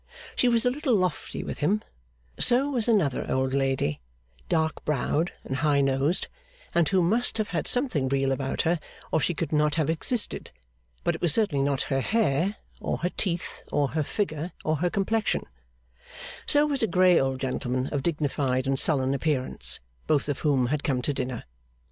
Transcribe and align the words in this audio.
She 0.35 0.49
was 0.49 0.65
a 0.65 0.71
little 0.71 0.95
lofty 0.95 1.43
with 1.43 1.59
him; 1.59 1.83
so 2.39 2.67
was 2.71 2.87
another 2.87 3.29
old 3.29 3.53
lady, 3.53 3.99
dark 4.49 4.83
browed 4.83 5.31
and 5.43 5.57
high 5.57 5.79
nosed, 5.81 6.27
and 6.73 6.89
who 6.89 7.03
must 7.03 7.37
have 7.37 7.49
had 7.49 7.67
something 7.67 8.09
real 8.09 8.31
about 8.31 8.63
her 8.63 8.79
or 9.11 9.19
she 9.19 9.35
could 9.35 9.53
not 9.53 9.75
have 9.75 9.91
existed, 9.91 10.49
but 11.03 11.13
it 11.13 11.21
was 11.21 11.35
certainly 11.35 11.63
not 11.63 11.83
her 11.93 12.01
hair 12.01 12.55
or 12.79 12.97
her 12.97 13.09
teeth 13.11 13.61
or 13.71 13.89
her 13.89 14.01
figure 14.01 14.53
or 14.65 14.77
her 14.77 14.89
complexion; 14.89 15.43
so 16.47 16.65
was 16.65 16.81
a 16.81 16.87
grey 16.87 17.19
old 17.19 17.39
gentleman 17.39 17.85
of 17.89 18.01
dignified 18.01 18.65
and 18.65 18.79
sullen 18.79 19.13
appearance; 19.13 19.79
both 20.07 20.27
of 20.27 20.39
whom 20.39 20.65
had 20.73 20.83
come 20.83 21.03
to 21.03 21.13
dinner. 21.13 21.43